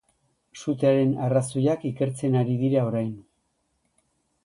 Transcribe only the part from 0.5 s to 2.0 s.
Sutearen arrazoiak